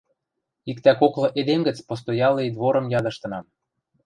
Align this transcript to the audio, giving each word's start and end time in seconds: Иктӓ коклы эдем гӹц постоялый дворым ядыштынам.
Иктӓ 0.71 0.91
коклы 1.01 1.27
эдем 1.39 1.61
гӹц 1.67 1.77
постоялый 1.87 2.47
дворым 2.55 2.85
ядыштынам. 2.99 3.45